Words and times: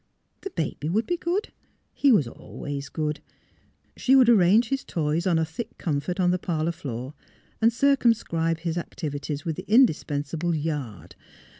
The 0.41 0.49
baby 0.49 0.89
would 0.89 1.05
be 1.05 1.15
good; 1.15 1.49
he 1.93 2.11
was 2.11 2.27
always 2.27 2.89
good; 2.89 3.19
she 3.95 4.15
would 4.15 4.29
arrange 4.29 4.69
his 4.69 4.83
toys 4.83 5.27
on 5.27 5.37
a 5.37 5.45
thick 5.45 5.77
comfort 5.77 6.19
on 6.19 6.31
the 6.31 6.39
parlour 6.39 6.71
floor 6.71 7.13
and 7.61 7.71
circumscribe 7.71 8.61
his 8.61 8.79
activities 8.79 9.45
with 9.45 9.57
the 9.57 9.65
indispensable" 9.67 10.55
Yard." 10.69 11.15